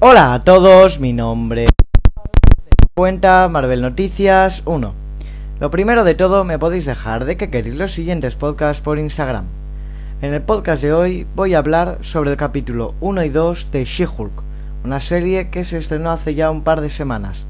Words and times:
Hola 0.00 0.32
a 0.32 0.40
todos, 0.40 1.00
mi 1.00 1.12
nombre 1.12 1.64
es 1.64 1.70
cuenta 2.94 3.48
Marvel 3.48 3.82
Noticias 3.82 4.62
1. 4.64 4.94
Lo 5.58 5.70
primero 5.72 6.04
de 6.04 6.14
todo, 6.14 6.44
me 6.44 6.56
podéis 6.56 6.84
dejar 6.84 7.24
de 7.24 7.36
que 7.36 7.50
queréis 7.50 7.74
los 7.74 7.90
siguientes 7.90 8.36
podcasts 8.36 8.80
por 8.80 9.00
Instagram. 9.00 9.46
En 10.22 10.34
el 10.34 10.42
podcast 10.42 10.84
de 10.84 10.92
hoy 10.92 11.26
voy 11.34 11.54
a 11.54 11.58
hablar 11.58 11.98
sobre 12.02 12.30
el 12.30 12.36
capítulo 12.36 12.94
1 13.00 13.24
y 13.24 13.28
2 13.30 13.72
de 13.72 13.84
She-Hulk, 13.84 14.44
una 14.84 15.00
serie 15.00 15.50
que 15.50 15.64
se 15.64 15.78
estrenó 15.78 16.12
hace 16.12 16.36
ya 16.36 16.52
un 16.52 16.62
par 16.62 16.80
de 16.80 16.90
semanas. 16.90 17.46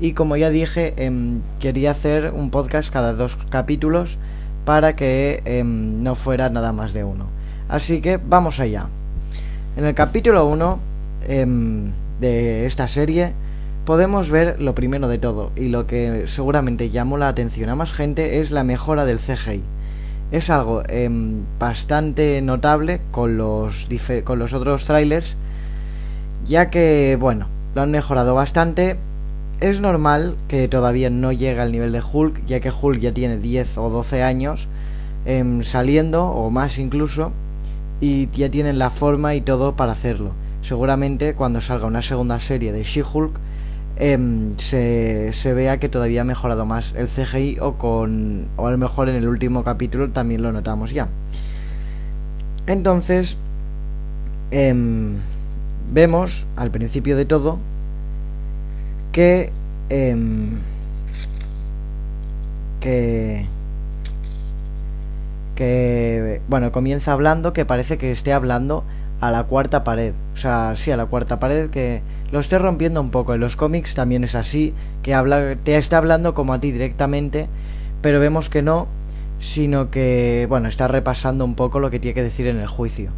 Y 0.00 0.14
como 0.14 0.38
ya 0.38 0.48
dije, 0.48 0.94
em, 0.96 1.42
quería 1.60 1.90
hacer 1.90 2.32
un 2.34 2.48
podcast 2.48 2.90
cada 2.90 3.12
dos 3.12 3.36
capítulos 3.50 4.16
para 4.64 4.96
que 4.96 5.42
em, 5.44 6.02
no 6.02 6.14
fuera 6.14 6.48
nada 6.48 6.72
más 6.72 6.94
de 6.94 7.04
uno. 7.04 7.26
Así 7.68 8.00
que 8.00 8.16
vamos 8.16 8.60
allá. 8.60 8.88
En 9.76 9.84
el 9.84 9.94
capítulo 9.94 10.46
1 10.46 10.91
em, 11.28 11.92
de 12.20 12.66
esta 12.66 12.88
serie 12.88 13.32
podemos 13.84 14.30
ver 14.30 14.60
lo 14.60 14.74
primero 14.74 15.08
de 15.08 15.18
todo 15.18 15.50
y 15.56 15.68
lo 15.68 15.86
que 15.86 16.26
seguramente 16.26 16.90
llamó 16.90 17.18
la 17.18 17.28
atención 17.28 17.68
a 17.68 17.74
más 17.74 17.92
gente 17.92 18.40
es 18.40 18.50
la 18.50 18.64
mejora 18.64 19.04
del 19.04 19.18
CGI. 19.18 19.62
Es 20.30 20.50
algo 20.50 20.82
em, 20.88 21.42
bastante 21.58 22.40
notable 22.42 23.00
con 23.10 23.36
los, 23.36 23.88
con 24.24 24.38
los 24.38 24.52
otros 24.52 24.84
trailers 24.84 25.36
ya 26.44 26.70
que, 26.70 27.16
bueno, 27.20 27.46
lo 27.74 27.82
han 27.82 27.90
mejorado 27.90 28.34
bastante. 28.34 28.96
Es 29.60 29.80
normal 29.80 30.36
que 30.48 30.68
todavía 30.68 31.08
no 31.10 31.32
llegue 31.32 31.60
al 31.60 31.72
nivel 31.72 31.92
de 31.92 32.02
Hulk, 32.02 32.44
ya 32.46 32.60
que 32.60 32.70
Hulk 32.70 32.98
ya 32.98 33.12
tiene 33.12 33.38
10 33.38 33.78
o 33.78 33.90
12 33.90 34.22
años 34.22 34.68
em, 35.24 35.62
saliendo, 35.62 36.26
o 36.26 36.50
más 36.50 36.78
incluso, 36.78 37.32
y 38.00 38.28
ya 38.30 38.50
tienen 38.50 38.78
la 38.78 38.90
forma 38.90 39.34
y 39.34 39.40
todo 39.40 39.76
para 39.76 39.92
hacerlo. 39.92 40.32
Seguramente 40.62 41.34
cuando 41.34 41.60
salga 41.60 41.86
una 41.86 42.02
segunda 42.02 42.38
serie 42.38 42.72
de 42.72 42.84
She-Hulk 42.84 43.38
em, 43.96 44.56
se, 44.56 45.32
se, 45.32 45.52
vea 45.52 45.78
que 45.78 45.88
todavía 45.88 46.22
ha 46.22 46.24
mejorado 46.24 46.64
más 46.64 46.94
el 46.96 47.08
CGI 47.08 47.58
o 47.60 47.74
con 47.74 48.48
o 48.56 48.66
a 48.66 48.70
lo 48.70 48.78
mejor 48.78 49.08
en 49.08 49.16
el 49.16 49.28
último 49.28 49.64
capítulo 49.64 50.10
también 50.10 50.42
lo 50.42 50.52
notamos 50.52 50.92
ya. 50.92 51.08
Entonces 52.66 53.36
em, 54.50 55.16
vemos 55.92 56.46
al 56.56 56.70
principio 56.70 57.16
de 57.16 57.24
todo 57.24 57.58
que 59.10 59.52
que 62.80 63.46
que, 65.54 66.40
bueno, 66.48 66.72
comienza 66.72 67.12
hablando 67.12 67.52
que 67.52 67.64
parece 67.64 67.98
que 67.98 68.10
esté 68.10 68.32
hablando 68.32 68.84
a 69.22 69.30
la 69.30 69.44
cuarta 69.44 69.84
pared. 69.84 70.12
O 70.34 70.36
sea, 70.36 70.74
sí, 70.76 70.90
a 70.90 70.96
la 70.98 71.06
cuarta 71.06 71.38
pared 71.40 71.70
que 71.70 72.02
lo 72.30 72.40
esté 72.40 72.58
rompiendo 72.58 73.00
un 73.00 73.10
poco. 73.10 73.32
En 73.32 73.40
los 73.40 73.56
cómics 73.56 73.94
también 73.94 74.24
es 74.24 74.34
así, 74.34 74.74
que 75.02 75.14
habla, 75.14 75.56
te 75.62 75.76
está 75.76 75.96
hablando 75.98 76.34
como 76.34 76.52
a 76.52 76.60
ti 76.60 76.72
directamente, 76.72 77.48
pero 78.02 78.20
vemos 78.20 78.50
que 78.50 78.62
no, 78.62 78.88
sino 79.38 79.90
que, 79.90 80.46
bueno, 80.48 80.68
está 80.68 80.88
repasando 80.88 81.44
un 81.44 81.54
poco 81.54 81.80
lo 81.80 81.90
que 81.90 82.00
tiene 82.00 82.14
que 82.14 82.22
decir 82.24 82.48
en 82.48 82.58
el 82.58 82.66
juicio. 82.66 83.12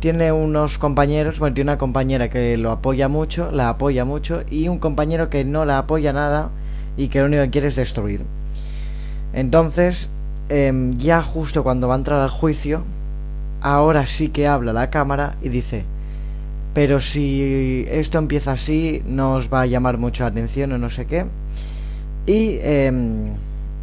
Tiene 0.00 0.32
unos 0.32 0.76
compañeros, 0.76 1.38
bueno, 1.38 1.54
tiene 1.54 1.70
una 1.70 1.78
compañera 1.78 2.28
que 2.28 2.56
lo 2.56 2.72
apoya 2.72 3.08
mucho, 3.08 3.50
la 3.52 3.68
apoya 3.68 4.04
mucho, 4.04 4.42
y 4.50 4.68
un 4.68 4.78
compañero 4.78 5.30
que 5.30 5.44
no 5.44 5.64
la 5.64 5.78
apoya 5.78 6.12
nada 6.12 6.50
y 6.96 7.08
que 7.08 7.20
lo 7.20 7.26
único 7.26 7.44
que 7.44 7.50
quiere 7.50 7.68
es 7.68 7.76
destruir. 7.76 8.24
Entonces, 9.32 10.08
Em, 10.50 10.96
ya 10.96 11.20
justo 11.20 11.62
cuando 11.62 11.88
va 11.88 11.94
a 11.94 11.98
entrar 11.98 12.20
al 12.20 12.30
juicio, 12.30 12.82
ahora 13.60 14.06
sí 14.06 14.28
que 14.28 14.46
habla 14.46 14.72
la 14.72 14.90
cámara 14.90 15.36
y 15.42 15.48
dice, 15.48 15.84
pero 16.74 17.00
si 17.00 17.84
esto 17.88 18.18
empieza 18.18 18.52
así, 18.52 19.02
no 19.06 19.34
os 19.34 19.52
va 19.52 19.62
a 19.62 19.66
llamar 19.66 19.98
mucho 19.98 20.24
la 20.24 20.30
atención 20.30 20.72
o 20.72 20.78
no 20.78 20.90
sé 20.90 21.06
qué. 21.06 21.26
Y 22.26 22.58
em, 22.62 23.34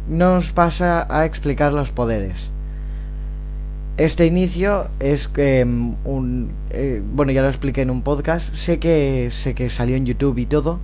nos 0.08 0.52
pasa 0.52 1.06
a 1.10 1.26
explicar 1.26 1.72
los 1.72 1.90
poderes. 1.90 2.50
Este 3.98 4.26
inicio 4.26 4.88
es 5.00 5.30
em, 5.36 5.94
un 6.04 6.52
eh, 6.70 7.02
bueno 7.14 7.32
ya 7.32 7.42
lo 7.42 7.48
expliqué 7.48 7.82
en 7.82 7.90
un 7.90 8.02
podcast. 8.02 8.54
Sé 8.54 8.78
que 8.78 9.28
sé 9.30 9.54
que 9.54 9.68
salió 9.68 9.96
en 9.96 10.06
YouTube 10.06 10.38
y 10.38 10.46
todo, 10.46 10.80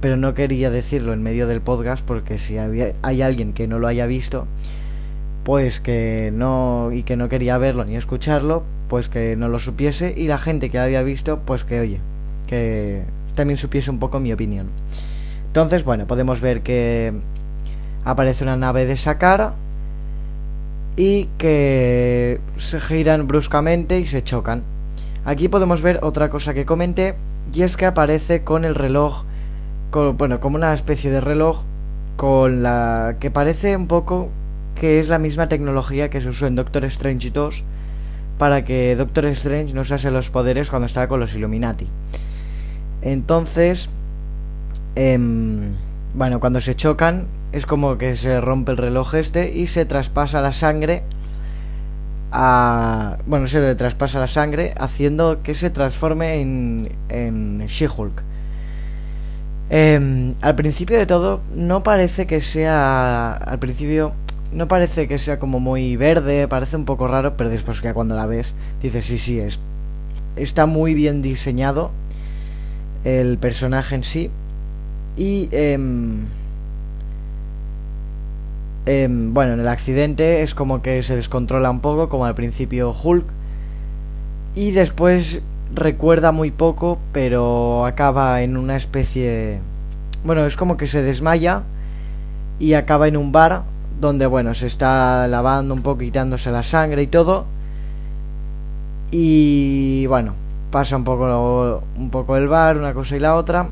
pero 0.00 0.16
no 0.16 0.34
quería 0.34 0.70
decirlo 0.70 1.12
en 1.12 1.22
medio 1.22 1.46
del 1.46 1.60
podcast 1.60 2.04
porque 2.04 2.38
si 2.38 2.58
había, 2.58 2.92
hay 3.02 3.22
alguien 3.22 3.52
que 3.52 3.66
no 3.66 3.78
lo 3.78 3.86
haya 3.86 4.06
visto, 4.06 4.46
pues 5.46 5.78
que 5.78 6.32
no 6.34 6.90
y 6.92 7.04
que 7.04 7.16
no 7.16 7.28
quería 7.28 7.56
verlo 7.56 7.84
ni 7.84 7.94
escucharlo, 7.94 8.64
pues 8.88 9.08
que 9.08 9.36
no 9.36 9.46
lo 9.46 9.60
supiese 9.60 10.12
y 10.16 10.26
la 10.26 10.38
gente 10.38 10.70
que 10.70 10.80
había 10.80 11.04
visto, 11.04 11.38
pues 11.46 11.62
que 11.62 11.78
oye, 11.78 12.00
que 12.48 13.04
también 13.36 13.56
supiese 13.56 13.92
un 13.92 14.00
poco 14.00 14.18
mi 14.18 14.32
opinión. 14.32 14.66
Entonces, 15.46 15.84
bueno, 15.84 16.08
podemos 16.08 16.40
ver 16.40 16.62
que 16.62 17.12
aparece 18.04 18.42
una 18.42 18.56
nave 18.56 18.86
de 18.86 18.96
Sakara 18.96 19.54
y 20.96 21.28
que 21.38 22.40
se 22.56 22.80
giran 22.80 23.28
bruscamente 23.28 24.00
y 24.00 24.06
se 24.06 24.24
chocan. 24.24 24.64
Aquí 25.24 25.46
podemos 25.46 25.80
ver 25.80 26.00
otra 26.02 26.28
cosa 26.28 26.54
que 26.54 26.66
comenté 26.66 27.14
y 27.54 27.62
es 27.62 27.76
que 27.76 27.86
aparece 27.86 28.42
con 28.42 28.64
el 28.64 28.74
reloj, 28.74 29.22
bueno, 29.92 30.40
como 30.40 30.56
una 30.56 30.72
especie 30.72 31.12
de 31.12 31.20
reloj 31.20 31.62
con 32.16 32.64
la 32.64 33.14
que 33.20 33.30
parece 33.30 33.76
un 33.76 33.86
poco 33.86 34.28
que 34.76 35.00
es 35.00 35.08
la 35.08 35.18
misma 35.18 35.48
tecnología 35.48 36.08
que 36.08 36.20
se 36.20 36.28
usó 36.28 36.46
en 36.46 36.54
Doctor 36.54 36.84
Strange 36.84 37.30
2 37.30 37.64
para 38.38 38.64
que 38.64 38.94
Doctor 38.94 39.26
Strange 39.26 39.74
no 39.74 39.82
se 39.82 39.94
hace 39.94 40.10
los 40.10 40.30
poderes 40.30 40.70
cuando 40.70 40.86
estaba 40.86 41.08
con 41.08 41.18
los 41.18 41.34
Illuminati. 41.34 41.88
Entonces, 43.02 43.88
em, 44.94 45.74
bueno, 46.14 46.38
cuando 46.38 46.60
se 46.60 46.76
chocan 46.76 47.26
es 47.52 47.66
como 47.66 47.98
que 47.98 48.14
se 48.14 48.40
rompe 48.40 48.72
el 48.72 48.78
reloj 48.78 49.14
este 49.14 49.50
y 49.50 49.66
se 49.66 49.84
traspasa 49.84 50.40
la 50.40 50.52
sangre 50.52 51.02
a... 52.30 53.16
Bueno, 53.26 53.46
se 53.46 53.60
le 53.60 53.74
traspasa 53.74 54.20
la 54.20 54.26
sangre 54.26 54.74
haciendo 54.78 55.42
que 55.42 55.54
se 55.54 55.70
transforme 55.70 56.40
en, 56.40 56.92
en 57.08 57.66
She-Hulk. 57.66 58.22
Em, 59.68 60.34
al 60.42 60.54
principio 60.54 60.98
de 60.98 61.06
todo, 61.06 61.40
no 61.54 61.82
parece 61.82 62.26
que 62.26 62.40
sea... 62.40 63.32
Al 63.32 63.58
principio 63.58 64.12
no 64.52 64.68
parece 64.68 65.08
que 65.08 65.18
sea 65.18 65.38
como 65.38 65.60
muy 65.60 65.96
verde, 65.96 66.48
parece 66.48 66.76
un 66.76 66.84
poco 66.84 67.08
raro, 67.08 67.36
pero 67.36 67.50
después 67.50 67.80
que 67.80 67.92
cuando 67.92 68.14
la 68.14 68.26
ves 68.26 68.54
dices, 68.80 69.06
sí, 69.06 69.18
sí, 69.18 69.38
es, 69.38 69.60
está 70.36 70.66
muy 70.66 70.94
bien 70.94 71.22
diseñado 71.22 71.90
el 73.04 73.38
personaje 73.38 73.94
en 73.94 74.04
sí. 74.04 74.30
Y, 75.16 75.48
em, 75.52 76.26
bueno, 79.32 79.54
en 79.54 79.60
el 79.60 79.68
accidente 79.68 80.42
es 80.42 80.54
como 80.54 80.82
que 80.82 81.02
se 81.02 81.16
descontrola 81.16 81.70
un 81.70 81.80
poco, 81.80 82.08
como 82.08 82.24
al 82.26 82.34
principio 82.34 82.94
Hulk. 83.02 83.24
Y 84.54 84.72
después 84.72 85.42
recuerda 85.74 86.32
muy 86.32 86.50
poco, 86.50 86.98
pero 87.12 87.86
acaba 87.86 88.42
en 88.42 88.56
una 88.56 88.76
especie... 88.76 89.60
Bueno, 90.24 90.44
es 90.44 90.56
como 90.56 90.76
que 90.76 90.86
se 90.86 91.02
desmaya 91.02 91.62
y 92.58 92.72
acaba 92.74 93.06
en 93.06 93.16
un 93.16 93.32
bar 93.32 93.62
donde 94.00 94.26
bueno, 94.26 94.54
se 94.54 94.66
está 94.66 95.26
lavando 95.26 95.74
un 95.74 95.82
poco, 95.82 95.98
quitándose 95.98 96.50
la 96.50 96.62
sangre 96.62 97.02
y 97.02 97.06
todo. 97.06 97.46
Y 99.10 100.06
bueno, 100.06 100.34
pasa 100.70 100.96
un 100.96 101.04
poco, 101.04 101.82
un 101.96 102.10
poco 102.10 102.36
el 102.36 102.48
bar, 102.48 102.76
una 102.76 102.94
cosa 102.94 103.16
y 103.16 103.20
la 103.20 103.36
otra. 103.36 103.68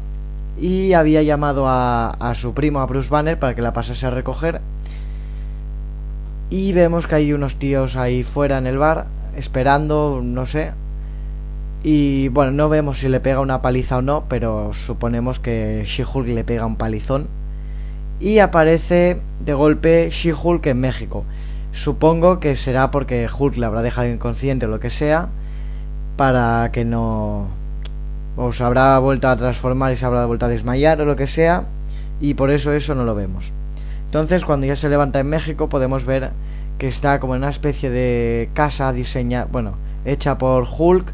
Y 0.60 0.92
había 0.92 1.22
llamado 1.22 1.68
a, 1.68 2.10
a 2.10 2.34
su 2.34 2.54
primo, 2.54 2.80
a 2.80 2.86
Bruce 2.86 3.10
Banner, 3.10 3.38
para 3.38 3.54
que 3.54 3.62
la 3.62 3.72
pasase 3.72 4.06
a 4.06 4.10
recoger. 4.10 4.60
Y 6.50 6.72
vemos 6.72 7.06
que 7.06 7.16
hay 7.16 7.32
unos 7.32 7.56
tíos 7.56 7.96
ahí 7.96 8.22
fuera 8.22 8.58
en 8.58 8.66
el 8.66 8.78
bar, 8.78 9.06
esperando, 9.36 10.20
no 10.22 10.46
sé. 10.46 10.72
Y 11.82 12.28
bueno, 12.28 12.52
no 12.52 12.68
vemos 12.68 12.98
si 13.00 13.08
le 13.08 13.20
pega 13.20 13.40
una 13.40 13.60
paliza 13.60 13.98
o 13.98 14.02
no, 14.02 14.24
pero 14.28 14.72
suponemos 14.72 15.38
que 15.38 15.84
She-Hulk 15.84 16.28
le 16.28 16.44
pega 16.44 16.64
un 16.64 16.76
palizón 16.76 17.28
y 18.20 18.38
aparece 18.38 19.20
de 19.40 19.54
golpe 19.54 20.08
She-Hulk 20.10 20.66
en 20.66 20.80
México. 20.80 21.24
Supongo 21.72 22.40
que 22.40 22.56
será 22.56 22.90
porque 22.90 23.28
Hulk 23.28 23.56
la 23.56 23.66
habrá 23.66 23.82
dejado 23.82 24.08
inconsciente 24.08 24.66
o 24.66 24.68
lo 24.68 24.80
que 24.80 24.90
sea, 24.90 25.28
para 26.16 26.70
que 26.72 26.84
no... 26.84 27.48
o 28.36 28.52
se 28.52 28.62
habrá 28.62 28.98
vuelto 28.98 29.28
a 29.28 29.36
transformar 29.36 29.92
y 29.92 29.96
se 29.96 30.06
habrá 30.06 30.26
vuelto 30.26 30.46
a 30.46 30.48
desmayar 30.48 31.00
o 31.00 31.04
lo 31.04 31.16
que 31.16 31.26
sea, 31.26 31.64
y 32.20 32.34
por 32.34 32.50
eso 32.50 32.72
eso 32.72 32.94
no 32.94 33.04
lo 33.04 33.14
vemos. 33.14 33.52
Entonces 34.06 34.44
cuando 34.44 34.66
ya 34.66 34.76
se 34.76 34.88
levanta 34.88 35.18
en 35.18 35.28
México 35.28 35.68
podemos 35.68 36.04
ver 36.04 36.30
que 36.78 36.86
está 36.86 37.18
como 37.18 37.34
en 37.34 37.42
una 37.42 37.50
especie 37.50 37.90
de 37.90 38.50
casa 38.54 38.92
diseñada, 38.92 39.48
bueno, 39.50 39.76
hecha 40.04 40.38
por 40.38 40.66
Hulk 40.68 41.12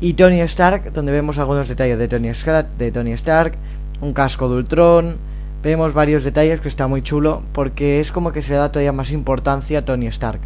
y 0.00 0.14
Tony 0.14 0.40
Stark, 0.42 0.92
donde 0.92 1.12
vemos 1.12 1.38
algunos 1.38 1.68
detalles 1.68 1.98
de 1.98 2.08
Tony 2.08 2.28
Stark, 2.28 2.68
de 2.76 2.90
Tony 2.90 3.12
Stark 3.12 3.54
un 4.02 4.12
casco 4.12 4.48
de 4.48 4.56
Ultron, 4.56 5.16
vemos 5.62 5.94
varios 5.94 6.24
detalles 6.24 6.60
que 6.60 6.68
está 6.68 6.88
muy 6.88 7.02
chulo 7.02 7.42
porque 7.52 8.00
es 8.00 8.10
como 8.10 8.32
que 8.32 8.42
se 8.42 8.54
da 8.54 8.72
todavía 8.72 8.92
más 8.92 9.12
importancia 9.12 9.78
a 9.78 9.84
Tony 9.84 10.06
Stark 10.06 10.40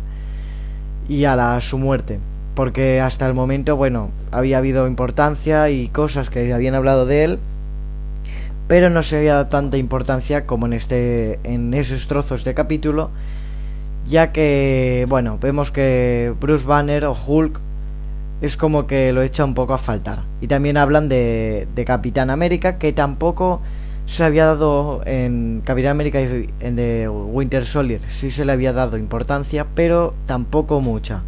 y 1.08 1.24
a 1.24 1.36
la, 1.36 1.58
su 1.60 1.78
muerte. 1.78 2.20
porque 2.54 3.02
hasta 3.02 3.26
el 3.26 3.34
momento, 3.34 3.76
bueno, 3.76 4.10
había 4.32 4.58
habido 4.58 4.86
importancia 4.86 5.68
y 5.68 5.88
cosas 5.88 6.30
que 6.30 6.52
habían 6.54 6.74
hablado 6.74 7.04
de 7.04 7.24
él, 7.24 7.38
pero 8.66 8.88
no 8.88 9.02
se 9.02 9.18
había 9.18 9.34
dado 9.34 9.46
tanta 9.46 9.76
importancia 9.76 10.46
como 10.46 10.66
en 10.66 10.72
este 10.72 11.38
en 11.44 11.74
esos 11.74 12.08
trozos 12.08 12.44
de 12.44 12.54
capítulo, 12.54 13.10
ya 14.06 14.32
que, 14.32 15.06
bueno, 15.08 15.38
vemos 15.38 15.70
que 15.70 16.34
Bruce 16.40 16.64
Banner 16.64 17.04
o 17.04 17.14
Hulk 17.14 17.60
es 18.40 18.56
como 18.56 18.86
que 18.86 19.12
lo 19.12 19.22
echa 19.22 19.44
un 19.44 19.54
poco 19.54 19.74
a 19.74 19.78
faltar. 19.78 20.22
Y 20.40 20.46
también 20.46 20.76
hablan 20.78 21.08
de, 21.08 21.68
de 21.74 21.84
Capitán 21.84 22.30
América, 22.30 22.78
que 22.78 22.92
tampoco 22.92 23.60
se 24.06 24.22
había 24.24 24.46
dado 24.46 25.02
en 25.04 25.60
Capitán 25.64 25.90
América 25.90 26.20
y 26.22 26.48
en 26.60 26.76
The 26.76 27.08
Winter 27.08 27.66
Soldier, 27.66 28.00
sí 28.08 28.30
se 28.30 28.44
le 28.44 28.52
había 28.52 28.72
dado 28.72 28.96
importancia, 28.96 29.66
pero 29.74 30.14
tampoco 30.26 30.80
mucha. 30.80 31.22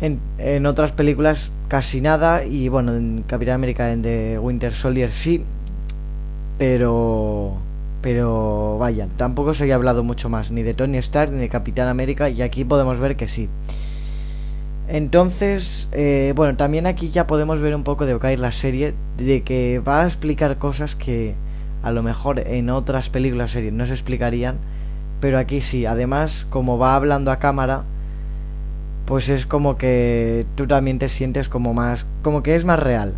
En, 0.00 0.66
otras 0.66 0.92
películas 0.92 1.50
casi 1.68 2.00
nada 2.00 2.44
y 2.44 2.68
bueno, 2.68 2.94
en 2.94 3.24
Capitán 3.26 3.54
América 3.54 3.90
en 3.90 4.02
The 4.02 4.38
Winter 4.38 4.72
Soldier 4.72 5.10
sí, 5.10 5.44
pero 6.58 7.54
pero 8.02 8.76
vaya, 8.78 9.08
tampoco 9.16 9.54
se 9.54 9.62
había 9.62 9.76
hablado 9.76 10.02
mucho 10.02 10.28
más 10.28 10.50
ni 10.50 10.62
de 10.62 10.74
Tony 10.74 10.98
Stark 10.98 11.32
ni 11.32 11.38
de 11.38 11.48
Capitán 11.48 11.88
América 11.88 12.28
y 12.28 12.42
aquí 12.42 12.64
podemos 12.64 13.00
ver 13.00 13.16
que 13.16 13.28
sí. 13.28 13.48
Entonces, 14.94 15.88
eh, 15.90 16.32
bueno, 16.36 16.56
también 16.56 16.86
aquí 16.86 17.10
ya 17.10 17.26
podemos 17.26 17.60
ver 17.60 17.74
un 17.74 17.82
poco 17.82 18.06
de 18.06 18.16
caer 18.20 18.38
la 18.38 18.52
serie, 18.52 18.94
de 19.16 19.42
que 19.42 19.80
va 19.80 20.02
a 20.02 20.06
explicar 20.06 20.56
cosas 20.56 20.94
que 20.94 21.34
a 21.82 21.90
lo 21.90 22.04
mejor 22.04 22.38
en 22.38 22.70
otras 22.70 23.10
películas 23.10 23.50
series 23.50 23.72
no 23.72 23.86
se 23.86 23.92
explicarían, 23.92 24.56
pero 25.18 25.40
aquí 25.40 25.60
sí. 25.60 25.84
Además, 25.84 26.46
como 26.48 26.78
va 26.78 26.94
hablando 26.94 27.32
a 27.32 27.40
cámara, 27.40 27.82
pues 29.04 29.30
es 29.30 29.46
como 29.46 29.76
que 29.78 30.46
tú 30.54 30.68
también 30.68 31.00
te 31.00 31.08
sientes 31.08 31.48
como 31.48 31.74
más, 31.74 32.06
como 32.22 32.44
que 32.44 32.54
es 32.54 32.64
más 32.64 32.78
real. 32.78 33.14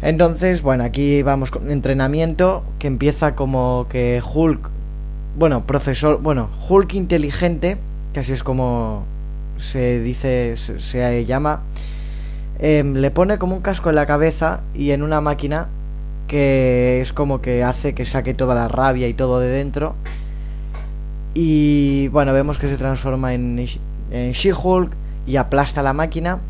Entonces, 0.00 0.62
bueno, 0.62 0.84
aquí 0.84 1.22
vamos 1.22 1.50
con 1.50 1.70
entrenamiento 1.70 2.64
que 2.78 2.86
empieza 2.86 3.34
como 3.34 3.88
que 3.90 4.22
Hulk, 4.24 4.70
bueno, 5.38 5.66
profesor, 5.66 6.18
bueno, 6.22 6.48
Hulk 6.66 6.94
inteligente, 6.94 7.76
que 8.14 8.20
así 8.20 8.32
es 8.32 8.42
como 8.42 9.11
se 9.62 10.00
dice, 10.00 10.56
se, 10.56 11.24
llama, 11.24 11.62
em, 12.58 12.94
le 12.94 13.10
pone 13.10 13.38
como 13.38 13.54
un 13.54 13.62
casco 13.62 13.90
en 13.90 13.96
la 13.96 14.06
cabeza 14.06 14.60
y 14.74 14.90
en 14.90 15.02
una 15.02 15.20
máquina 15.20 15.68
que 16.26 17.00
es 17.00 17.12
como 17.12 17.40
que 17.40 17.62
hace 17.62 17.94
que 17.94 18.04
saque 18.04 18.34
toda 18.34 18.54
la 18.54 18.68
rabia 18.68 19.06
y 19.06 19.14
todo 19.14 19.38
de 19.38 19.48
dentro. 19.48 19.94
Y 21.34 22.08
bueno, 22.08 22.32
vemos 22.32 22.58
que 22.58 22.68
se 22.68 22.76
transforma 22.76 23.34
en 23.34 23.56
She-Hulk 24.10 24.92
y 25.26 25.36
aplasta 25.36 25.82
la 25.82 25.92
máquina. 25.92 26.40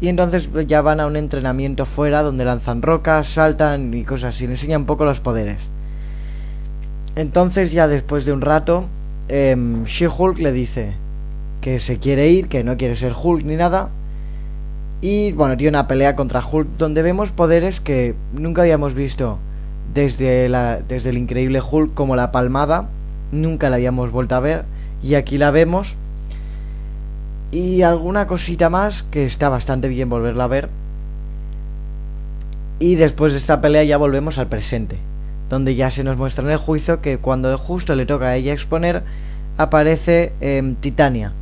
Y 0.00 0.08
entonces 0.08 0.50
ya 0.66 0.82
van 0.82 1.00
a 1.00 1.06
un 1.06 1.16
entrenamiento 1.16 1.86
fuera 1.86 2.22
donde 2.22 2.44
lanzan 2.44 2.82
rocas, 2.82 3.28
saltan 3.28 3.92
y 3.94 4.04
cosas 4.04 4.34
así. 4.34 4.46
Le 4.46 4.52
enseñan 4.52 4.82
un 4.82 4.86
poco 4.86 5.04
los 5.04 5.20
poderes. 5.20 5.58
Entonces 7.16 7.72
ya 7.72 7.88
después 7.88 8.26
de 8.26 8.32
un 8.32 8.42
rato, 8.42 8.86
eh, 9.28 9.56
She-Hulk 9.86 10.38
le 10.38 10.52
dice 10.52 10.94
que 11.66 11.80
se 11.80 11.98
quiere 11.98 12.28
ir, 12.28 12.46
que 12.46 12.62
no 12.62 12.76
quiere 12.76 12.94
ser 12.94 13.12
Hulk 13.20 13.44
ni 13.44 13.56
nada. 13.56 13.90
Y 15.00 15.32
bueno, 15.32 15.56
tiene 15.56 15.70
una 15.70 15.88
pelea 15.88 16.14
contra 16.14 16.40
Hulk 16.40 16.68
donde 16.78 17.02
vemos 17.02 17.32
poderes 17.32 17.80
que 17.80 18.14
nunca 18.32 18.62
habíamos 18.62 18.94
visto 18.94 19.40
desde, 19.92 20.48
la, 20.48 20.78
desde 20.78 21.10
el 21.10 21.18
increíble 21.18 21.60
Hulk 21.60 21.92
como 21.92 22.14
la 22.14 22.30
palmada. 22.30 22.88
Nunca 23.32 23.68
la 23.68 23.74
habíamos 23.74 24.12
vuelto 24.12 24.36
a 24.36 24.40
ver. 24.40 24.64
Y 25.02 25.14
aquí 25.16 25.38
la 25.38 25.50
vemos 25.50 25.96
y 27.50 27.82
alguna 27.82 28.28
cosita 28.28 28.70
más 28.70 29.02
que 29.02 29.24
está 29.24 29.48
bastante 29.48 29.88
bien 29.88 30.08
volverla 30.08 30.44
a 30.44 30.46
ver. 30.46 30.68
Y 32.78 32.94
después 32.94 33.32
de 33.32 33.38
esta 33.38 33.60
pelea 33.60 33.82
ya 33.82 33.96
volvemos 33.96 34.38
al 34.38 34.46
presente, 34.46 34.98
donde 35.48 35.74
ya 35.74 35.90
se 35.90 36.04
nos 36.04 36.16
muestra 36.16 36.44
en 36.44 36.50
el 36.52 36.58
juicio 36.58 37.00
que 37.00 37.18
cuando 37.18 37.58
justo 37.58 37.96
le 37.96 38.06
toca 38.06 38.26
a 38.26 38.36
ella 38.36 38.52
exponer, 38.52 39.02
aparece 39.56 40.32
em, 40.40 40.76
Titania. 40.76 41.32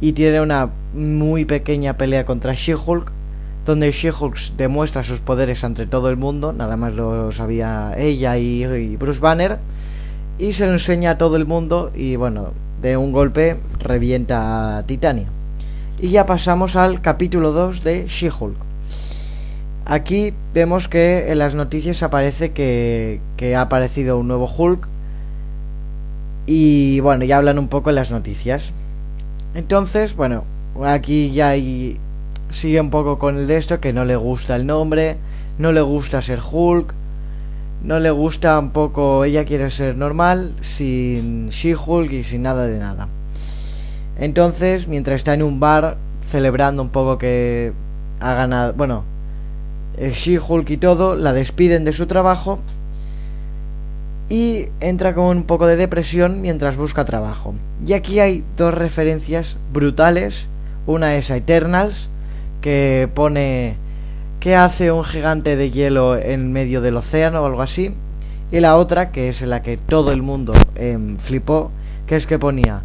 Y 0.00 0.12
tiene 0.12 0.40
una 0.40 0.70
muy 0.94 1.44
pequeña 1.44 1.96
pelea 1.96 2.24
contra 2.24 2.54
She-Hulk, 2.54 3.12
donde 3.64 3.90
She-Hulk 3.90 4.36
demuestra 4.56 5.02
sus 5.02 5.20
poderes 5.20 5.64
ante 5.64 5.86
todo 5.86 6.08
el 6.08 6.16
mundo, 6.16 6.52
nada 6.52 6.76
más 6.76 6.94
lo 6.94 7.32
sabía 7.32 7.94
ella 7.98 8.38
y, 8.38 8.96
Bruce 8.96 9.20
Banner, 9.20 9.58
y 10.38 10.52
se 10.52 10.66
lo 10.66 10.72
enseña 10.72 11.12
a 11.12 11.18
todo 11.18 11.36
el 11.36 11.46
mundo 11.46 11.90
y 11.94 12.16
bueno, 12.16 12.52
de 12.80 12.96
un 12.96 13.12
golpe 13.12 13.58
revienta 13.80 14.78
a 14.78 14.86
Titania. 14.86 15.26
Y 15.98 16.10
ya 16.10 16.26
pasamos 16.26 16.76
al 16.76 17.00
capítulo 17.00 17.52
2 17.52 17.82
de 17.82 18.06
She-Hulk. 18.06 18.56
Aquí 19.86 20.34
vemos 20.52 20.88
que 20.88 21.30
en 21.30 21.38
las 21.38 21.54
noticias 21.54 22.02
aparece 22.02 22.52
que, 22.52 23.20
que 23.36 23.54
ha 23.54 23.62
aparecido 23.62 24.18
un 24.18 24.28
nuevo 24.28 24.46
Hulk. 24.46 24.88
Y 26.46 27.00
bueno, 27.00 27.24
ya 27.24 27.38
hablan 27.38 27.58
un 27.58 27.68
poco 27.68 27.90
en 27.90 27.96
las 27.96 28.10
noticias. 28.10 28.72
Entonces, 29.54 30.16
bueno, 30.16 30.44
aquí 30.84 31.30
ya 31.32 31.54
sigue 32.50 32.80
un 32.80 32.90
poco 32.90 33.18
con 33.18 33.38
el 33.38 33.46
de 33.46 33.56
esto, 33.56 33.80
que 33.80 33.92
no 33.92 34.04
le 34.04 34.16
gusta 34.16 34.56
el 34.56 34.66
nombre, 34.66 35.16
no 35.58 35.72
le 35.72 35.80
gusta 35.80 36.20
ser 36.20 36.40
Hulk, 36.40 36.94
no 37.82 37.98
le 38.00 38.10
gusta 38.10 38.58
un 38.58 38.70
poco, 38.70 39.24
ella 39.24 39.44
quiere 39.44 39.70
ser 39.70 39.96
normal, 39.96 40.54
sin 40.60 41.48
She-Hulk 41.48 42.12
y 42.12 42.24
sin 42.24 42.42
nada 42.42 42.66
de 42.66 42.78
nada. 42.78 43.08
Entonces, 44.18 44.88
mientras 44.88 45.16
está 45.16 45.34
en 45.34 45.42
un 45.42 45.60
bar 45.60 45.96
celebrando 46.22 46.82
un 46.82 46.88
poco 46.88 47.18
que 47.18 47.72
ha 48.20 48.34
ganado, 48.34 48.72
bueno, 48.74 49.04
She-Hulk 49.98 50.68
y 50.70 50.76
todo, 50.76 51.16
la 51.16 51.32
despiden 51.32 51.84
de 51.84 51.92
su 51.92 52.06
trabajo 52.06 52.60
y 54.28 54.66
entra 54.80 55.14
con 55.14 55.36
un 55.36 55.42
poco 55.44 55.66
de 55.66 55.76
depresión 55.76 56.40
mientras 56.40 56.76
busca 56.76 57.04
trabajo. 57.04 57.54
Y 57.84 57.92
aquí 57.92 58.20
hay 58.20 58.44
dos 58.56 58.74
referencias 58.74 59.56
brutales. 59.72 60.48
Una 60.86 61.16
es 61.16 61.30
a 61.30 61.36
Eternals, 61.36 62.08
que 62.60 63.08
pone 63.14 63.76
¿Qué 64.46 64.54
hace 64.54 64.92
un 64.92 65.02
gigante 65.02 65.56
de 65.56 65.72
hielo 65.72 66.16
en 66.16 66.52
medio 66.52 66.80
del 66.80 66.96
océano 66.96 67.42
o 67.42 67.46
algo 67.46 67.62
así? 67.62 67.92
Y 68.52 68.60
la 68.60 68.76
otra, 68.76 69.10
que 69.10 69.28
es 69.28 69.42
la 69.42 69.60
que 69.60 69.76
todo 69.76 70.12
el 70.12 70.22
mundo 70.22 70.52
em, 70.76 71.16
flipó, 71.16 71.72
que 72.06 72.14
es 72.14 72.28
que 72.28 72.38
ponía, 72.38 72.82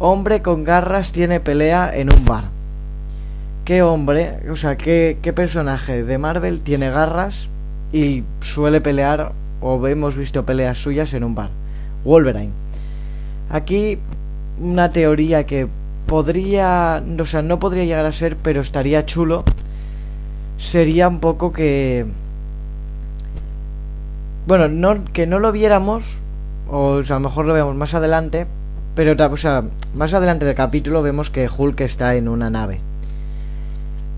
hombre 0.00 0.42
con 0.42 0.64
garras 0.64 1.12
tiene 1.12 1.38
pelea 1.38 1.94
en 1.94 2.12
un 2.12 2.24
bar. 2.24 2.46
¿Qué 3.64 3.82
hombre, 3.82 4.40
o 4.50 4.56
sea, 4.56 4.76
qué, 4.76 5.18
qué 5.22 5.32
personaje 5.32 6.02
de 6.02 6.18
Marvel 6.18 6.62
tiene 6.62 6.90
garras 6.90 7.50
y 7.92 8.24
suele 8.40 8.80
pelear 8.80 9.32
o 9.74 9.86
hemos 9.88 10.16
visto 10.16 10.46
peleas 10.46 10.78
suyas 10.78 11.12
en 11.14 11.24
un 11.24 11.34
bar? 11.34 11.50
Wolverine. 12.04 12.52
Aquí 13.50 13.98
una 14.60 14.90
teoría 14.90 15.44
que 15.46 15.68
podría, 16.06 17.02
o 17.18 17.24
sea, 17.24 17.42
no 17.42 17.58
podría 17.58 17.84
llegar 17.84 18.06
a 18.06 18.12
ser, 18.12 18.36
pero 18.36 18.60
estaría 18.60 19.04
chulo 19.06 19.44
sería 20.56 21.08
un 21.08 21.20
poco 21.20 21.52
que... 21.52 22.06
Bueno, 24.46 24.68
no, 24.68 25.04
que 25.12 25.26
no 25.26 25.38
lo 25.38 25.50
viéramos, 25.50 26.18
o, 26.70 27.02
sea, 27.02 27.16
a 27.16 27.18
lo 27.18 27.28
mejor 27.28 27.46
lo 27.46 27.54
vemos 27.54 27.74
más 27.74 27.94
adelante, 27.94 28.46
pero 28.94 29.16
o 29.32 29.36
sea, 29.36 29.64
más 29.94 30.14
adelante 30.14 30.44
del 30.44 30.54
capítulo 30.54 31.02
vemos 31.02 31.30
que 31.30 31.48
Hulk 31.48 31.80
está 31.80 32.14
en 32.14 32.28
una 32.28 32.48
nave. 32.48 32.80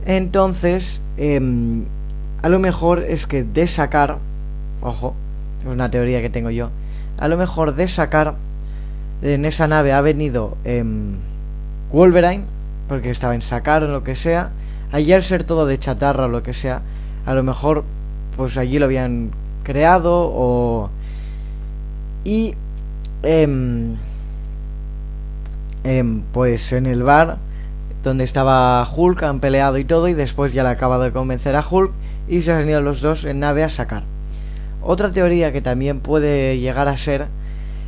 Entonces, 0.05 1.01
em, 1.17 1.87
a 2.43 2.49
lo 2.51 2.59
mejor 2.59 3.03
es 3.03 3.27
que 3.27 3.43
de 3.43 3.67
sacar, 3.67 4.19
ojo, 4.83 5.15
una 5.67 5.91
teoría 5.91 6.21
que 6.21 6.31
tengo 6.31 6.51
yo, 6.51 6.71
a 7.19 7.29
lo 7.29 7.37
mejor 7.37 7.75
de 7.75 7.89
sacar 7.89 8.37
en 9.23 9.45
esa 9.45 9.67
nave 9.67 9.93
ha 9.93 10.01
venido 10.01 10.57
em, 10.65 11.19
Wolverine, 11.93 12.45
porque 12.89 13.11
estaba 13.11 13.35
en 13.35 13.43
sacar 13.43 13.83
o 13.83 13.89
lo 13.89 14.05
que 14.05 14.15
sea, 14.15 14.51
allí 14.93 15.13
al 15.13 15.23
ser 15.23 15.45
todo 15.45 15.67
de 15.67 15.79
chatarra 15.79 16.27
o 16.27 16.29
lo 16.29 16.43
que 16.43 16.53
sea, 16.53 16.83
a 17.27 17.35
lo 17.35 17.43
mejor 17.43 17.85
pues 18.37 18.57
allí 18.57 18.79
lo 18.79 18.85
habían 18.87 19.31
creado 19.65 20.31
o... 20.33 20.91
Y... 22.25 22.55
Em, 23.25 23.97
em, 25.83 26.23
pues 26.33 26.73
en 26.73 26.87
el 26.87 27.03
bar 27.03 27.39
donde 28.05 28.23
estaba 28.23 28.87
Hulk 28.89 29.25
han 29.25 29.41
peleado 29.41 29.77
y 29.79 29.85
todo 29.85 30.07
y 30.07 30.15
después 30.15 30.53
ya 30.53 30.63
le 30.63 30.69
acaba 30.69 30.99
de 30.99 31.11
convencer 31.11 31.57
a 31.57 31.65
Hulk 31.69 31.93
y 32.29 32.43
se 32.43 32.53
han 32.53 32.69
ido 32.69 32.81
los 32.81 33.01
dos 33.01 33.25
en 33.25 33.41
nave 33.41 33.65
a 33.65 33.69
sacar. 33.69 34.05
Otra 34.83 35.11
teoría 35.11 35.53
que 35.53 35.61
también 35.61 36.01
puede 36.01 36.59
llegar 36.59 36.89
a 36.89 36.97
ser 36.97 37.27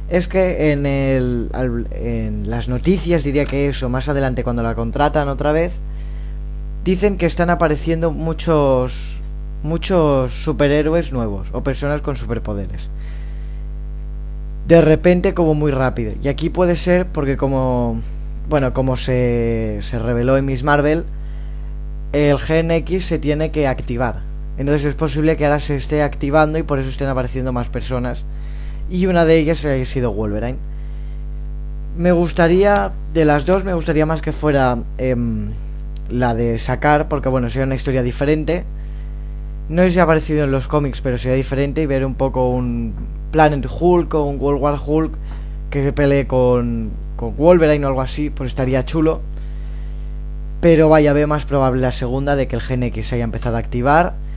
es 0.09 0.27
que 0.27 0.73
en, 0.73 0.87
el, 0.87 1.51
en 1.93 2.51
las 2.51 2.69
noticias 2.69 3.23
diría 3.23 3.45
que 3.45 3.69
eso 3.69 3.89
más 3.89 4.09
adelante 4.09 4.43
cuando 4.43 4.63
la 4.63 4.75
contratan 4.75 5.29
otra 5.29 5.53
vez 5.53 5.81
dicen 6.85 7.17
que 7.17 7.27
están 7.27 7.51
apareciendo 7.51 8.11
muchos 8.11 9.21
muchos 9.63 10.33
superhéroes 10.33 11.13
nuevos 11.13 11.49
o 11.53 11.63
personas 11.63 12.01
con 12.01 12.17
superpoderes. 12.17 12.89
De 14.67 14.81
repente 14.81 15.35
como 15.35 15.55
muy 15.55 15.71
rápido. 15.71 16.15
Y 16.23 16.29
aquí 16.29 16.51
puede 16.51 16.77
ser 16.77 17.07
porque 17.07 17.37
como 17.37 18.01
bueno, 18.49 18.73
como 18.73 18.97
se, 18.97 19.79
se 19.81 19.99
reveló 20.01 20.37
en 20.37 20.45
Miss 20.45 20.65
Marvel, 20.65 21.05
el 22.13 22.37
Gen 22.39 22.73
X 22.73 23.05
se 23.05 23.21
tiene 23.21 23.53
que 23.53 23.69
activar. 23.69 24.30
Entonces 24.61 24.85
es 24.85 24.95
posible 24.95 25.39
que 25.39 25.47
ahora 25.47 25.59
se 25.59 25.75
esté 25.75 26.03
activando 26.03 26.59
y 26.59 26.63
por 26.63 26.79
eso 26.79 26.91
estén 26.91 27.09
apareciendo 27.09 27.51
más 27.51 27.71
personas. 27.71 28.27
Y 28.91 29.07
una 29.07 29.25
de 29.25 29.39
ellas 29.39 29.65
ha 29.65 29.83
sido 29.87 30.13
Wolverine. 30.13 30.59
Me 31.97 32.13
gustaría, 32.13 32.93
de 33.15 33.25
las 33.25 33.47
dos, 33.47 33.65
me 33.65 33.73
gustaría 33.73 34.05
más 34.05 34.21
que 34.21 34.33
fuera 34.33 34.77
em, 34.99 35.53
la 36.11 36.35
de 36.35 36.59
sacar, 36.59 37.09
porque 37.09 37.31
bueno, 37.31 37.49
sería 37.49 37.65
una 37.65 37.75
historia 37.75 38.03
diferente. 38.03 38.67
No 39.71 39.81
sé 39.81 39.93
si 39.93 39.99
ha 39.99 40.03
aparecido 40.03 40.45
en 40.45 40.51
los 40.51 40.69
cómics, 40.69 41.01
pero 41.01 41.17
sería 41.17 41.39
diferente 41.39 41.81
y 41.81 41.87
ver 41.87 42.05
un 42.05 42.15
poco 42.15 42.51
un 42.51 42.93
Planet 43.31 43.67
Hulk 43.67 44.13
o 44.13 44.25
un 44.25 44.39
World 44.39 44.61
War 44.61 44.79
Hulk 44.87 45.15
que 45.71 45.91
pelee 45.95 46.27
con, 46.27 46.91
con 47.17 47.35
Wolverine 47.35 47.87
o 47.87 47.89
algo 47.89 48.03
así, 48.03 48.29
pues 48.29 48.51
estaría 48.51 48.85
chulo. 48.85 49.23
Pero 50.61 50.91
vaya, 50.91 51.15
veo 51.15 51.27
más 51.27 51.47
probable 51.47 51.81
la 51.81 51.93
segunda 51.93 52.37
de 52.37 52.47
que 52.47 52.57
el 52.57 52.61
Gen 52.61 52.83
X 52.83 53.09
se 53.09 53.15
haya 53.15 53.25
empezado 53.25 53.57
a 53.57 53.61
activar 53.61 54.29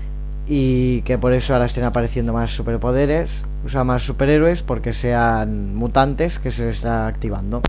y 0.47 1.01
que 1.03 1.17
por 1.17 1.33
eso 1.33 1.53
ahora 1.53 1.65
estén 1.65 1.85
apareciendo 1.85 2.33
más 2.33 2.51
superpoderes, 2.51 3.45
o 3.65 3.69
sea, 3.69 3.83
más 3.83 4.03
superhéroes 4.03 4.63
porque 4.63 4.93
sean 4.93 5.75
mutantes 5.75 6.39
que 6.39 6.51
se 6.51 6.69
está 6.69 7.07
activando. 7.07 7.61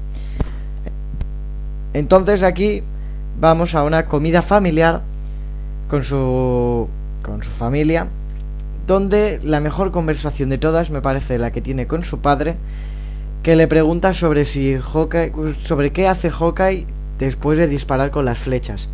Entonces 1.92 2.42
aquí 2.42 2.82
vamos 3.40 3.74
a 3.74 3.84
una 3.84 4.06
comida 4.06 4.42
familiar 4.42 5.02
con 5.88 6.02
su 6.02 6.88
con 7.22 7.42
su 7.42 7.50
familia 7.50 8.08
donde 8.86 9.40
la 9.42 9.60
mejor 9.60 9.90
conversación 9.92 10.50
de 10.50 10.58
todas 10.58 10.90
me 10.90 11.00
parece 11.00 11.38
la 11.38 11.52
que 11.52 11.60
tiene 11.60 11.86
con 11.86 12.04
su 12.04 12.18
padre 12.18 12.56
que 13.42 13.56
le 13.56 13.68
pregunta 13.68 14.12
sobre 14.12 14.44
si 14.44 14.76
Hawkeye 14.76 15.32
sobre 15.62 15.92
qué 15.92 16.08
hace 16.08 16.30
Hawkeye 16.30 16.86
después 17.18 17.58
de 17.58 17.68
disparar 17.68 18.10
con 18.10 18.24
las 18.24 18.38
flechas. 18.38 18.88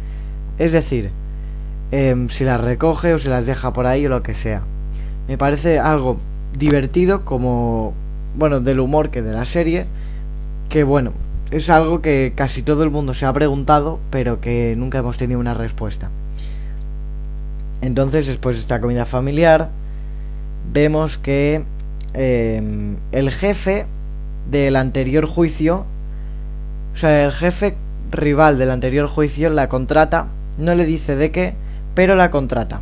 Es 0.58 0.72
decir, 0.72 1.10
em, 1.90 2.28
si 2.28 2.44
las 2.44 2.60
recoge 2.60 3.14
o 3.14 3.18
si 3.18 3.28
las 3.28 3.46
deja 3.46 3.72
por 3.72 3.86
ahí 3.86 4.06
o 4.06 4.08
lo 4.08 4.22
que 4.22 4.34
sea. 4.34 4.62
Me 5.28 5.38
parece 5.38 5.78
algo 5.78 6.18
divertido 6.58 7.24
como, 7.24 7.94
bueno, 8.36 8.60
del 8.60 8.80
humor 8.80 9.10
que 9.10 9.22
de 9.22 9.32
la 9.32 9.44
serie, 9.44 9.86
que 10.68 10.84
bueno, 10.84 11.12
es 11.50 11.70
algo 11.70 12.00
que 12.00 12.32
casi 12.34 12.62
todo 12.62 12.82
el 12.84 12.90
mundo 12.90 13.14
se 13.14 13.26
ha 13.26 13.32
preguntado, 13.32 13.98
pero 14.10 14.40
que 14.40 14.74
nunca 14.76 14.98
hemos 14.98 15.18
tenido 15.18 15.40
una 15.40 15.54
respuesta. 15.54 16.10
Entonces, 17.82 18.26
después 18.26 18.56
de 18.56 18.62
esta 18.62 18.80
comida 18.80 19.06
familiar, 19.06 19.70
vemos 20.72 21.18
que 21.18 21.64
em, 22.14 22.98
el 23.12 23.30
jefe 23.30 23.86
del 24.50 24.76
anterior 24.76 25.26
juicio, 25.26 25.86
o 26.92 26.96
sea, 26.96 27.24
el 27.24 27.32
jefe 27.32 27.76
rival 28.10 28.58
del 28.58 28.70
anterior 28.70 29.08
juicio 29.08 29.50
la 29.50 29.68
contrata, 29.68 30.28
no 30.58 30.74
le 30.74 30.84
dice 30.84 31.16
de 31.16 31.30
qué, 31.30 31.54
pero 31.94 32.14
la 32.14 32.30
contrata. 32.30 32.80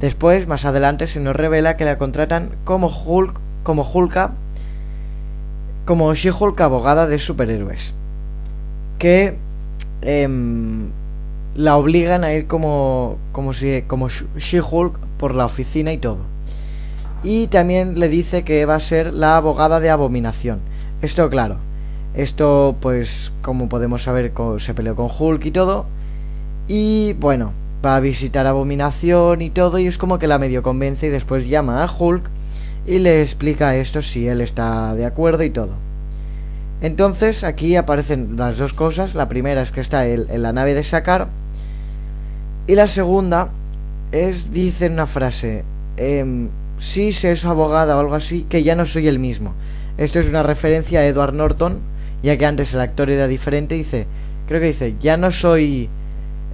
Después, 0.00 0.48
más 0.48 0.64
adelante, 0.64 1.06
se 1.06 1.20
nos 1.20 1.36
revela 1.36 1.76
que 1.76 1.84
la 1.84 1.98
contratan 1.98 2.50
como 2.64 2.88
Hulk, 2.88 3.38
como 3.62 3.82
Hulka, 3.82 4.32
como 5.84 6.14
She-Hulk 6.14 6.60
abogada 6.60 7.06
de 7.06 7.18
superhéroes. 7.18 7.94
Que 8.98 9.38
em, 10.00 10.90
la 11.54 11.76
obligan 11.76 12.24
a 12.24 12.32
ir 12.32 12.46
como, 12.46 13.18
como, 13.32 13.52
si, 13.52 13.82
como 13.82 14.08
She-Hulk 14.08 14.98
por 15.18 15.34
la 15.34 15.44
oficina 15.44 15.92
y 15.92 15.98
todo. 15.98 16.18
Y 17.22 17.46
también 17.46 18.00
le 18.00 18.08
dice 18.08 18.42
que 18.42 18.66
va 18.66 18.74
a 18.74 18.80
ser 18.80 19.12
la 19.12 19.36
abogada 19.36 19.78
de 19.78 19.90
abominación. 19.90 20.60
Esto, 21.02 21.30
claro, 21.30 21.58
esto, 22.14 22.76
pues, 22.80 23.32
como 23.42 23.68
podemos 23.68 24.02
saber, 24.02 24.32
se 24.58 24.74
peleó 24.74 24.96
con 24.96 25.08
Hulk 25.16 25.46
y 25.46 25.50
todo. 25.52 25.86
Y 26.66 27.12
bueno, 27.14 27.52
va 27.84 27.96
a 27.96 28.00
visitar 28.00 28.46
Abominación 28.46 29.42
y 29.42 29.50
todo. 29.50 29.78
Y 29.78 29.86
es 29.86 29.98
como 29.98 30.18
que 30.18 30.26
la 30.26 30.38
medio 30.38 30.62
convence 30.62 31.06
y 31.06 31.10
después 31.10 31.48
llama 31.48 31.82
a 31.82 31.90
Hulk 31.90 32.30
y 32.86 32.98
le 32.98 33.20
explica 33.20 33.76
esto 33.76 34.02
si 34.02 34.26
él 34.26 34.40
está 34.40 34.94
de 34.94 35.04
acuerdo 35.04 35.42
y 35.42 35.50
todo. 35.50 35.70
Entonces 36.80 37.44
aquí 37.44 37.76
aparecen 37.76 38.36
las 38.36 38.58
dos 38.58 38.72
cosas. 38.72 39.14
La 39.14 39.28
primera 39.28 39.62
es 39.62 39.70
que 39.70 39.80
está 39.80 40.06
él 40.06 40.26
en 40.30 40.42
la 40.42 40.52
nave 40.52 40.74
de 40.74 40.82
Sakar. 40.82 41.28
Y 42.66 42.74
la 42.74 42.86
segunda 42.86 43.50
es, 44.10 44.52
dice 44.52 44.88
una 44.88 45.06
frase, 45.06 45.64
si 46.78 47.12
sé 47.12 47.36
su 47.36 47.48
abogada 47.48 47.96
o 47.96 48.00
algo 48.00 48.14
así, 48.14 48.42
que 48.48 48.62
ya 48.62 48.74
no 48.74 48.86
soy 48.86 49.08
el 49.08 49.18
mismo. 49.18 49.54
Esto 49.98 50.18
es 50.18 50.28
una 50.28 50.42
referencia 50.42 51.00
a 51.00 51.06
Edward 51.06 51.34
Norton, 51.34 51.80
ya 52.22 52.36
que 52.36 52.46
antes 52.46 52.74
el 52.74 52.80
actor 52.80 53.10
era 53.10 53.26
diferente, 53.28 53.74
dice, 53.74 54.06
creo 54.46 54.60
que 54.60 54.68
dice, 54.68 54.94
ya 55.00 55.16
no 55.16 55.30
soy 55.30 55.88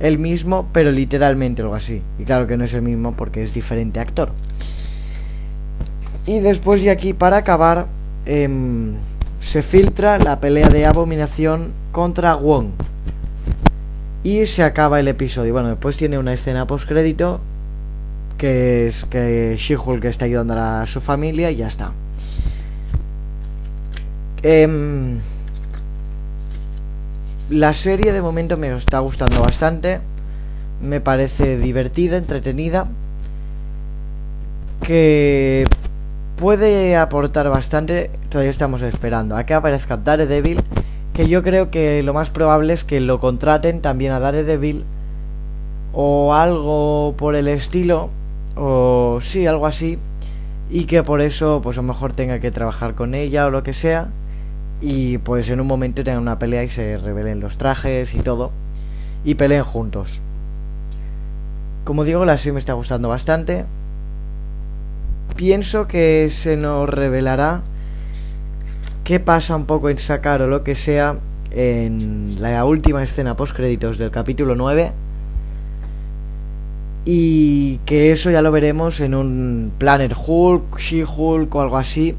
el 0.01 0.19
mismo, 0.19 0.69
pero 0.73 0.91
literalmente 0.91 1.63
algo 1.63 1.75
así. 1.75 2.03
Y 2.19 2.25
claro 2.25 2.47
que 2.47 2.57
no 2.57 2.65
es 2.65 2.75
el 2.75 2.83
mismo 2.83 3.15
porque 3.17 3.43
es 3.43 3.55
diferente 3.55 4.01
actor. 4.01 4.33
Y 6.27 6.41
después 6.41 6.83
de 6.83 6.91
aquí, 6.91 7.15
para 7.15 7.39
acabar, 7.39 7.87
em, 8.27 8.97
se 9.41 9.63
filtra 9.63 10.19
la 10.19 10.41
pelea 10.41 10.69
de 10.69 10.87
abominación 10.87 11.73
contra 11.93 12.35
Wong. 12.35 12.69
Y 14.23 14.47
se 14.47 14.63
acaba 14.63 15.01
el 15.01 15.09
episodio. 15.09 15.53
Bueno, 15.53 15.69
después 15.69 15.97
tiene 15.97 16.19
una 16.19 16.33
escena 16.33 16.67
post 16.67 16.87
crédito 16.87 17.41
que 18.37 18.87
es 18.87 19.05
que 19.05 19.57
She-Hulk 19.59 20.05
está 20.05 20.27
ayudando 20.27 20.55
a 20.55 20.87
su 20.87 21.01
familia 21.01 21.51
y 21.51 21.57
ya 21.57 21.67
está. 21.67 21.93
Eh, 24.43 25.19
la 27.51 27.73
serie 27.73 28.13
de 28.13 28.21
momento 28.21 28.57
me 28.57 28.75
está 28.75 28.99
gustando 28.99 29.41
bastante. 29.41 30.01
Me 30.83 31.01
parece 31.01 31.57
divertida, 31.59 32.17
entretenida. 32.17 32.89
Que 34.83 35.67
puede 36.37 36.97
aportar 36.97 37.49
bastante. 37.49 38.11
Todavía 38.29 38.51
estamos 38.51 38.83
esperando 38.83 39.37
a 39.37 39.45
que 39.45 39.55
aparezca 39.55 39.97
Daredevil. 39.97 40.61
Que 41.15 41.27
yo 41.27 41.43
creo 41.43 41.71
que 41.71 42.03
lo 42.03 42.13
más 42.13 42.31
probable 42.31 42.73
es 42.75 42.85
que 42.85 43.01
lo 43.01 43.19
contraten 43.19 43.81
también 43.81 44.13
a 44.13 44.21
Daredevil. 44.21 44.85
O 45.93 46.35
algo 46.35 47.15
por 47.17 47.35
el 47.35 47.49
estilo. 47.49 48.11
O 48.57 49.19
sí, 49.23 49.47
algo 49.47 49.67
así. 49.67 49.99
Y 50.71 50.85
que 50.85 51.03
por 51.03 51.23
eso, 51.23 51.61
pues 51.63 51.79
a 51.79 51.83
lo 51.83 51.89
mejor 51.89 52.13
tenga 52.13 52.41
que 52.41 52.51
trabajar 52.51 52.95
con 52.95 53.15
ella 53.15 53.47
o 53.47 53.51
lo 53.51 53.63
que 53.63 53.73
sea 53.73 54.11
y 54.81 55.19
pues 55.19 55.51
en 55.51 55.61
un 55.61 55.67
momento 55.67 56.05
tengan 56.05 56.23
una 56.23 56.39
pelea 56.39 56.65
y 56.65 56.69
se 56.69 56.97
revelen 56.97 57.41
los 57.41 57.59
trajes 57.59 58.15
y 58.15 58.21
todo 58.21 58.53
y 59.25 59.35
peleen 59.35 59.65
juntos. 59.65 60.21
Como 61.85 62.05
digo, 62.05 62.25
la 62.25 62.37
serie 62.37 62.53
me 62.53 62.59
está 62.59 62.75
gustando 62.75 63.09
bastante. 63.09 63.65
Pienso 65.37 65.89
que 65.89 66.29
se 66.31 66.57
nos 66.57 66.89
revelará 66.89 67.63
qué 69.05 69.21
pasa 69.21 69.57
un 69.57 69.67
poco 69.67 69.89
en 69.89 69.99
sacar 69.99 70.43
o 70.43 70.47
lo 70.47 70.63
que 70.65 70.75
sea 70.75 71.17
en 71.51 72.37
la 72.41 72.65
última 72.65 73.03
escena 73.03 73.37
post 73.37 73.57
créditos 73.57 73.97
del 73.99 74.11
capítulo 74.11 74.55
9 74.55 74.93
y 77.07 77.79
que 77.87 78.13
eso 78.13 78.31
ya 78.31 78.43
lo 78.43 78.53
veremos 78.53 79.01
en 79.01 79.15
un 79.15 79.73
Planet 79.79 80.15
Hulk, 80.15 80.77
She-Hulk 80.77 81.55
o 81.55 81.61
algo 81.63 81.79
así 81.79 82.15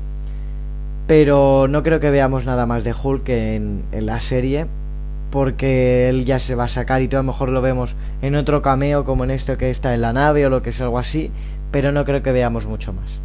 pero 1.09 1.65
no 1.67 1.81
creo 1.81 1.99
que 1.99 2.11
veamos 2.11 2.45
nada 2.45 2.67
más 2.67 2.83
de 2.83 2.93
Hulk 2.93 3.29
en, 3.29 3.83
en 3.91 4.05
la 4.05 4.19
serie. 4.19 4.67
Porque 5.31 6.07
él 6.07 6.23
ya 6.23 6.37
se 6.37 6.53
va 6.53 6.65
a 6.65 6.67
sacar 6.67 7.01
y 7.01 7.07
todo. 7.07 7.21
A 7.21 7.23
lo 7.23 7.31
mejor 7.31 7.49
lo 7.49 7.63
vemos 7.63 7.95
en 8.21 8.35
otro 8.35 8.61
cameo 8.61 9.03
como 9.05 9.23
en 9.23 9.31
esto 9.31 9.57
que 9.57 9.71
está 9.71 9.95
en 9.95 10.01
la 10.01 10.13
nave 10.13 10.45
o 10.45 10.51
lo 10.51 10.61
que 10.61 10.69
es 10.69 10.79
algo 10.81 10.99
así. 10.99 11.31
Pero 11.71 11.91
no 11.91 12.05
creo 12.05 12.21
que 12.21 12.31
veamos 12.31 12.67
mucho 12.67 12.93
más. 12.93 13.21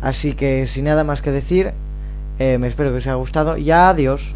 Así 0.00 0.32
que 0.32 0.66
sin 0.66 0.86
nada 0.86 1.04
más 1.04 1.20
que 1.20 1.32
decir, 1.32 1.74
eh, 2.38 2.56
me 2.56 2.66
espero 2.66 2.90
que 2.92 2.96
os 2.96 3.06
haya 3.06 3.16
gustado 3.16 3.58
y 3.58 3.70
adiós. 3.70 4.34